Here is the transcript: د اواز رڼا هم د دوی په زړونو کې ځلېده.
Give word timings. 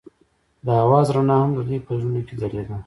د 0.65 0.67
اواز 0.83 1.07
رڼا 1.15 1.37
هم 1.41 1.51
د 1.57 1.59
دوی 1.67 1.79
په 1.85 1.91
زړونو 1.99 2.21
کې 2.27 2.35
ځلېده. 2.41 2.77